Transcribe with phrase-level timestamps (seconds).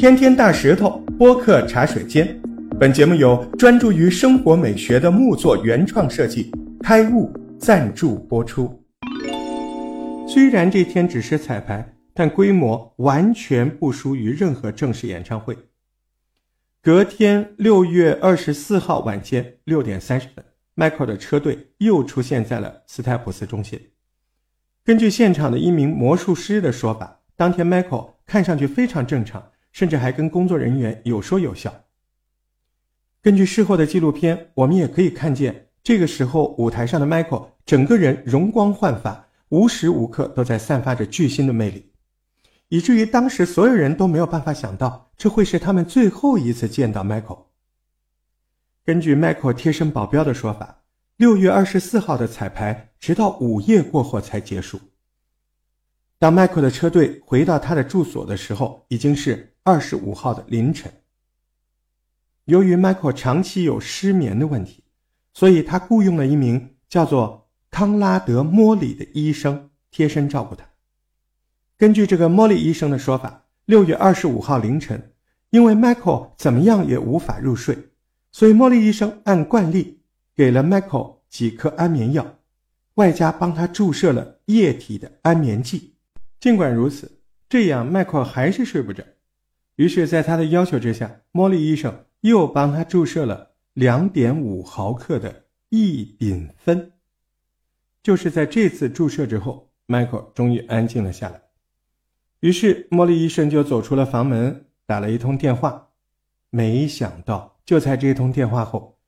[0.00, 2.40] 天天大石头播客茶水间，
[2.78, 6.50] 本节目由专注于生活美学的木作原创设计
[6.82, 8.82] 开悟赞助播出。
[10.26, 15.54] 虽然这天只是彩排，但规模完全不输于任何正式演唱会。
[16.80, 20.42] 隔天六月二十四号晚间六点三十分
[20.76, 23.78] ，Michael 的车队又出现在了斯泰普斯中心。
[24.82, 31.74] 根据现场的一名魔术师的说法，当天 Michael 看上去非常正常，甚至还跟工作人员有说有笑。
[33.22, 41.92] 根据事后的纪录片，我们也可以看见，这个时候舞台上的 Michael 整个人容光焕发，无时无刻都在散发着巨星的魅力，
[42.68, 47.44] 以至于当时所有人都没有办法想到，这会是他们最后一次见到 Michael。
[48.84, 50.76] 根据 Michael 贴身保镖的说法。
[51.16, 54.80] 六月二十四号的彩排，直到午夜过后才结束。
[56.18, 60.90] 当迈克的车队回到他的住所的时候，已经是二十五号的凌晨。
[62.46, 64.82] 由于迈克长期有失眠的问题，
[65.32, 70.64] 所以他雇佣了一名叫做康拉德·莫里的医生贴身照顾他。
[71.78, 75.12] 根据这个莫里医生的说法，六月二十五号凌晨，
[75.50, 77.78] 因为迈克怎么样也无法入睡，
[78.32, 79.98] 所以莫里医生按惯例。
[80.34, 82.38] 给了 Michael 几颗安眠药，
[82.94, 85.94] 外加帮他注射了液体的安眠剂。
[86.40, 89.04] 尽管如此，这样 Michael 还是睡不着。
[89.80, 96.92] 于是，在他的要求之下，莫莉医生又帮他注射了两点五毫克的异丙酚。
[98.02, 101.40] 就是在这次注射之后，Michael 终于安静了下来。
[102.40, 105.88] 于是，莫莉医生就走出了房门，打了一通电话。
[106.50, 108.98] 没想到，就在这通电话后。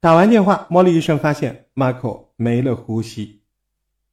[0.00, 3.42] 打完电话，莫莉医生发现 Michael 没了呼吸。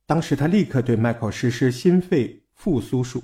[0.06, 3.24] 当时他立刻对 Michael 实施心肺复苏术，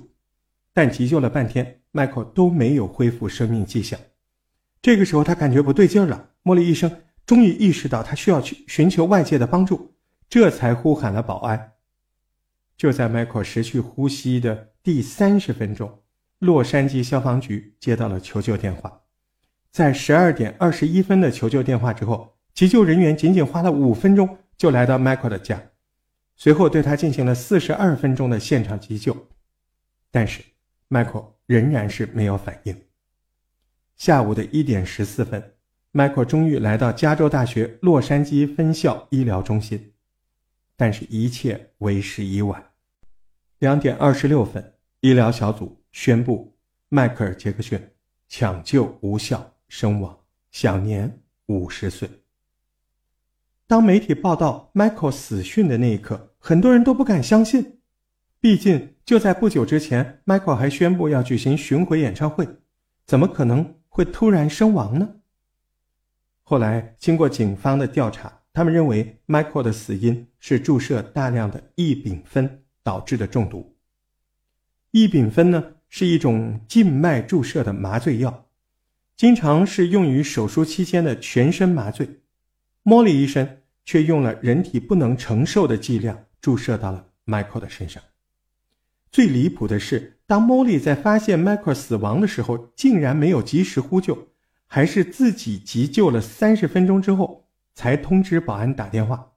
[0.72, 3.98] 但急救了半天，Michael 都没有恢复生命迹象。
[4.80, 6.30] 这个时候，他感觉不对劲了。
[6.42, 9.94] 莫莉医生终于意识到他需要去寻求外界的帮助，
[10.28, 11.72] 这才呼喊了保安。
[12.76, 16.02] 就在 Michael 失去呼吸的第三十分钟，
[16.38, 19.00] 洛杉矶消防局接到了求救电话。
[19.70, 22.34] 在十二点二十一分的求救电话之后。
[22.54, 25.62] 急救人员仅仅花了五分钟就来到 Michael 的家，
[26.34, 29.16] 随后对他进行了四十二分钟的现场急救，
[30.10, 30.42] 但是
[30.90, 32.76] Michael 仍然是没有反应。
[33.96, 35.54] 下午的一点十四分
[35.90, 39.94] 迈克尔终于来到加州大学洛杉矶分校医疗中心，
[40.76, 42.62] 但是一切为时已晚。
[43.60, 46.54] 两点二十六分，医疗小组宣布
[46.90, 47.80] 迈克尔·杰克逊
[48.28, 50.16] 抢救无效身亡，
[50.50, 52.08] 享年五十岁。
[53.66, 57.77] 当媒体报道 Michael 死讯的那一刻，很多人都不敢相信。
[58.40, 62.46] 毕竟就在不久之前，Michael 还宣布要举行巡回演唱会，
[63.04, 65.16] 怎么可能会突然身亡呢？
[66.44, 73.76] 后来经过警方的调查，他们认为 Michael 的死因是注射大量的异丙酚导致的中毒。
[74.92, 78.46] 异丙酚呢是一种静脉注射的麻醉药，
[79.16, 82.20] 经常是用于手术期间的全身麻醉。
[82.84, 88.00] 莫莉医生却用了人体不能承受的剂量注射到了 Michael 的身上。
[89.10, 94.28] 最离谱的是，当莫莉在发现 Michael 死亡的时候，竟然没有及时呼救，
[94.66, 99.32] 还是自己急救了三十分钟之后才通知保安打电话。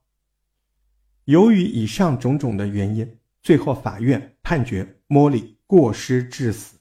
[1.26, 6.78] 由于以上种种的原因，最后法院判决莫莉过失致死，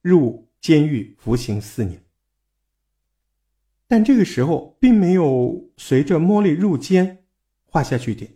[0.00, 2.02] 入监狱服刑四年。
[3.86, 7.24] 但这个时候并没有随着莫莉入监
[7.66, 8.32] 画下句点。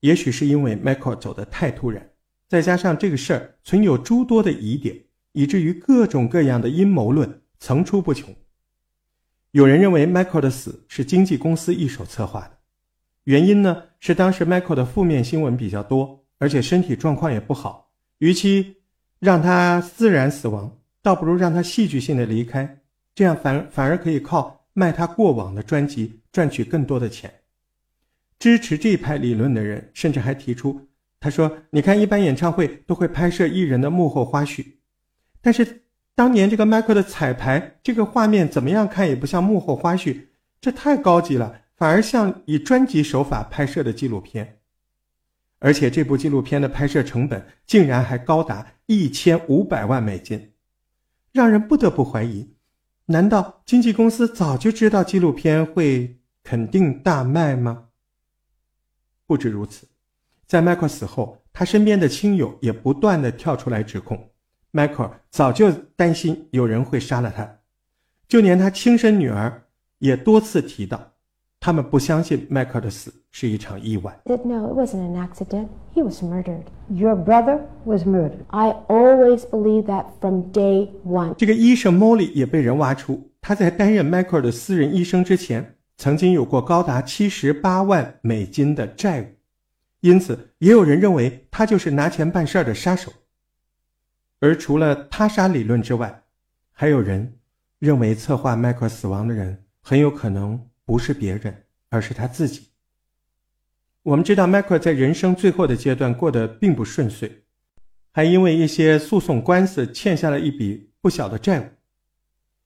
[0.00, 2.10] 也许是因为 Michael 走得太突然，
[2.52, 4.94] 再加上这个事儿存有诸多的疑点，
[5.32, 8.28] 以至于各种各样的阴谋论层出不穷。
[9.52, 12.58] 有人认为 Michael 的死是经纪公司一手策划的，
[13.24, 18.76] 原因呢是当时 Michael 的负面新闻比较多，而且身体状况也不好，与其
[19.18, 22.82] 让他自然死亡，倒不如让他戏剧性的离开。
[23.14, 27.32] 这样反反而可以靠卖他过往的专辑赚取更多的钱。
[28.38, 30.86] 支持这一派理论的人甚至还提出，
[31.22, 34.66] 他说：“你看，一般演唱会都会拍摄艺人的幕后花絮，
[35.40, 35.84] 但是
[36.16, 40.26] 当年这个迈克的彩排，这个画面怎么样看也不像幕后花絮，
[40.60, 44.58] 这太高级了，反而像以专辑手法拍摄的纪录片。
[45.60, 50.54] 而且这部纪录片的拍摄成本竟然还高达一千五百万美金，
[51.30, 52.56] 让人不得不怀疑。”
[53.06, 57.90] 难道经纪公司早就知道纪录片会肯定大卖吗？
[59.24, 59.86] 不止如此，
[60.52, 64.22] 在迈克尔死后，他身边的亲友也不断的跳出来指控
[64.70, 67.50] 迈克尔早就担心有人会杀了他，
[68.28, 69.62] 就连他亲生女儿
[69.98, 71.00] 也多次提到，
[71.58, 74.14] 他们不相信迈克尔的死是一场意外。
[74.26, 75.68] No, it wasn't an accident.
[75.94, 76.64] He was murdered.
[76.90, 78.44] Your brother was murdered.
[78.48, 81.32] I always believed that from day one.
[81.38, 89.24] 这个医生莫莉也被人挖出，他在担任迈克尔的私人医生之前，曾经有过高达七十八万美金的债务，
[90.02, 93.12] 因此也有人认为他就是拿钱办事儿的杀手。
[94.40, 96.24] 而除了他杀理论之外，
[96.72, 97.38] 还有人
[97.78, 102.68] 认为策划迈克尔死亡的人很有可能不是别人，而是他自己。
[104.02, 107.44] 我们知道，迈克尔在人生最后的阶段过得并不顺遂，
[108.10, 111.64] 还因为一些诉讼官司欠下了一笔不小的债务，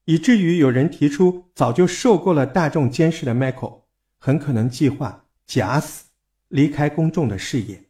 [0.07, 3.73] 以至于有人提出，早就受够了大众监视的迈克尔
[4.19, 6.06] 很可能计划假死，
[6.49, 7.83] 离开公众的视野。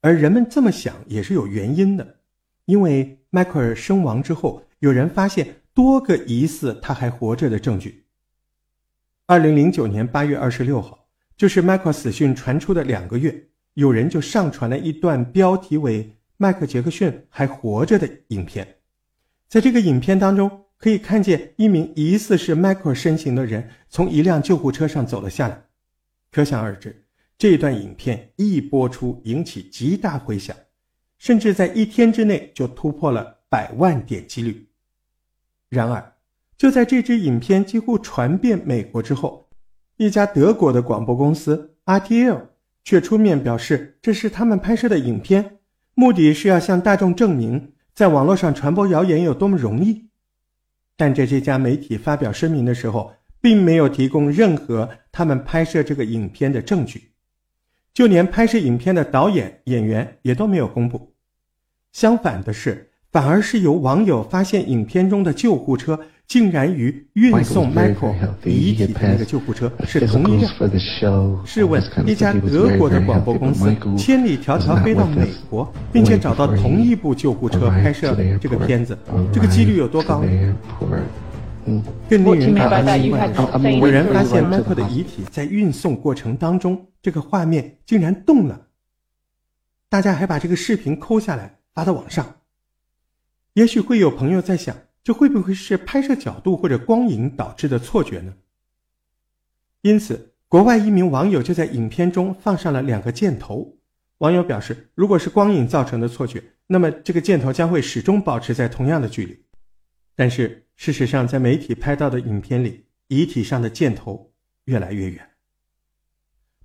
[0.00, 2.16] 而人们这么想也是有原因的。
[2.64, 8.04] 因为迈克尔身亡之后，有人发现多个疑似他还活着的证据。
[9.26, 11.06] 二零零九年八月二十六号，
[11.36, 18.76] 就是迈克尔死讯传出的两个月，有人就上传了一段标题为“迈克杰克逊还活着”的影片。
[19.48, 25.64] 在这个影片当中，可以看见一名疑似是迈克尔身形的人从一辆救护车上走了下来。
[26.30, 27.01] 可想而知，
[27.36, 30.56] 这段影片一播出，引起极大回响。
[31.18, 34.68] 甚至在一天之内就突破了百万点击率。
[35.68, 36.14] 然而，
[36.58, 39.48] 就在这支影片几乎传遍美国之后，
[39.98, 42.40] 一家德国的广播公司 RTL
[42.82, 45.58] 却出面表示，这是他们拍摄的影片，
[45.94, 50.08] 目的是要向大众证明，在网络上传播谣言有多么容易。
[50.96, 57.11] 但在这家媒体发表声明的时候，并没有提供任何他们拍摄这个影片的证据，
[57.94, 61.12] 就连拍摄影片的导演、演员也都没有公布。
[61.92, 70.50] 相反的是，反而是由网友发现影片中的救护车竟然与运送 Michael 遗体的那个救护车是同一辆。
[71.44, 78.96] 试问，一家德国的广播公司千里迢迢飞到美国，并且找到同一部救护车拍摄这个片子，
[79.30, 80.24] 这个几率有多高？
[82.08, 88.68] 更令人感到意外的是，有人发现 Michael 的遗体在运送过程当中，这个画面竟然动了。
[89.88, 91.58] 大家还把这个视频抠下来。
[91.74, 92.40] 发到网上，
[93.54, 98.34] 也许会有朋友在想，这会不会是拍摄角度或者光影导致的错觉呢？
[99.80, 103.74] 因此，国外一名网友就在影片中放上了两个箭头。
[104.18, 109.42] 网友表示，如果是光影造成的错觉，那么这个箭头将会始终保持在同样的距离。
[110.14, 114.32] 但是，事实上，在媒体拍到的影片里，遗体上的箭头
[114.64, 115.30] 越来越远。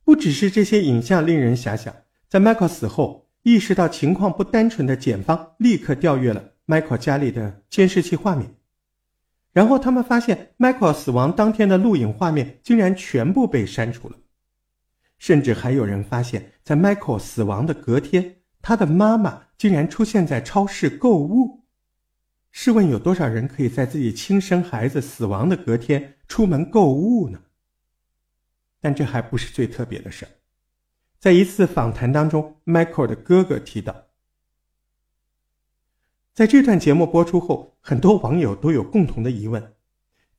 [0.04, 1.94] 不只是这些影像令人遐想，
[2.28, 3.26] 在迈克死后。
[3.44, 8.54] 意识到情况不单纯的检方立刻调阅了 Michael 家里的监视器画面，
[9.54, 14.18] 然后他们发现 Michael 死亡当天的录影画面竟然全部被删除了，
[15.18, 21.64] 甚至还有人发现，在 Michael 死亡的隔天，他的妈妈竟然出现在超市购物。
[22.60, 27.40] 试问有多少人可以在自己亲生孩子死亡的隔天出门购物呢？
[28.82, 30.30] 但这还不是最特别的事儿。
[31.20, 34.08] 在一次访谈当中，Michael 的哥哥提到，
[36.34, 39.76] 在这段节目播出后，很多网友都有共同的疑问：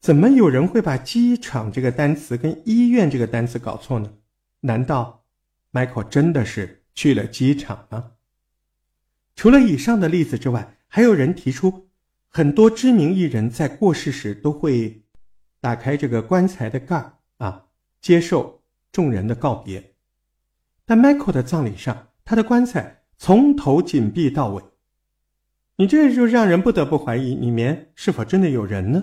[0.00, 4.12] 怎么有人会把“机场”这个单词跟“医院”这个单词搞错呢？
[4.62, 5.24] 难道
[5.70, 8.14] Michael 真的是去了机场吗？
[9.36, 11.87] 除了以上的例子之外，还有人提出，
[12.28, 15.02] 很多知名艺人在过世时都会
[15.60, 17.66] 打开这个棺材的盖儿啊，
[18.00, 19.94] 接受众人的告别。
[20.84, 24.62] 但 Michael 的葬礼上，他的棺材从头紧闭到尾，
[25.76, 29.02] 你这就让人不得不怀疑里面是否真的有人呢？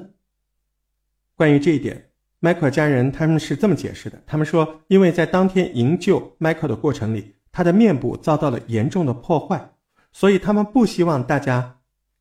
[1.36, 9.74] 关于这一点，Michael 家人他们是这么解释的：他们说，因为在当天营救 Michael 的过程里，他的面部遭到了严重的破坏，
[10.12, 11.75] 所以他们不希望大家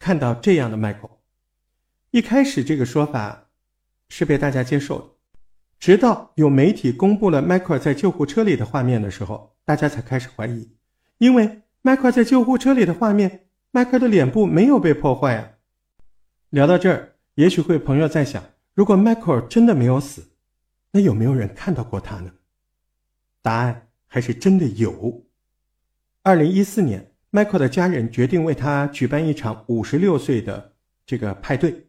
[0.04, 1.12] 看到这样的 Michael。
[2.10, 3.48] 一开始，这个说法
[4.10, 5.06] 是被大家接受的，
[5.78, 9.56] 直到有媒体公布了 Michael 在救护车里的画面的时候。
[9.64, 10.76] 大家才开始怀疑，
[11.16, 15.52] 因为迈克尔在救护车里的画面，迈克尔的脸部没有被破坏啊。
[16.50, 18.44] 聊到这儿，也许会朋友在想，
[18.74, 20.32] 如果迈克尔真的没有死，
[20.90, 22.30] 那有没有人看到过他呢？
[23.40, 25.24] 答案还是真的有。
[26.20, 30.74] 二零一四年，迈克尔的家人决定为他举办一场五十六岁的
[31.04, 31.88] 这个派对，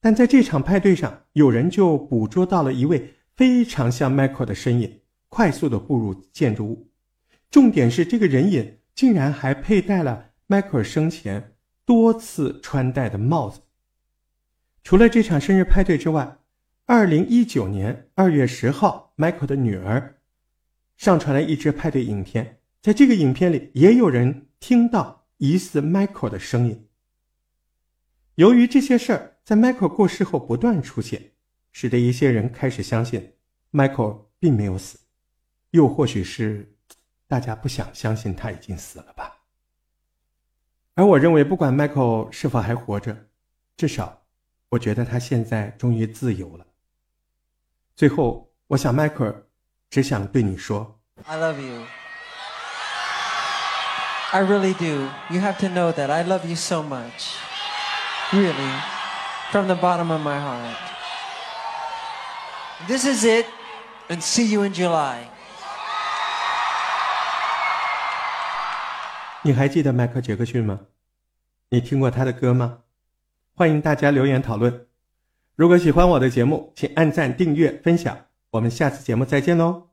[0.00, 5.02] 但在这场派对上，有人就捕捉到了一位非常像迈克尔的身影。
[5.28, 6.90] 快速的步入建筑物，
[7.48, 11.52] 重点是这个人影竟然还佩戴了迈克尔生前
[11.84, 13.60] 多次穿戴的帽子。
[14.82, 16.38] 除了这场生日派对之外，
[16.86, 20.16] 二零一九年二月十号，Michael 的女儿
[20.96, 26.88] 上传了一支派对影片，在这个影片里，也有人听到疑似 Michael 的声音。
[28.36, 31.32] 由于这些事儿在 Michael 过世后不断出现，
[31.72, 33.34] 使得一些人开始相信
[33.70, 34.98] Michael 并没有死，
[35.72, 36.74] 又或许是
[37.26, 39.42] 大家不想相信他已经死了吧。
[40.94, 43.28] 而我认为，不管 Michael 是否还活着，
[43.76, 44.22] 至少
[44.70, 46.66] 我觉得他现在终于自由了。
[47.94, 49.42] 最后，我想 Michael
[49.90, 51.99] 只想对你说：“I love you.
[54.31, 55.09] I really do.
[55.29, 57.35] You have to know that I love you so much,
[58.33, 58.73] really,
[59.51, 60.77] from the bottom of my heart.
[62.87, 63.45] This is it,
[64.09, 65.29] and see you in July.”
[69.41, 70.79] 你还记得迈克·杰克逊吗？
[71.69, 72.79] 你听过他的歌吗？
[73.55, 74.87] 欢迎大家留言讨论。
[75.55, 78.17] 如果喜欢我的节目，请按赞、订阅、分享。
[78.49, 79.88] 我们下次节目再见喽！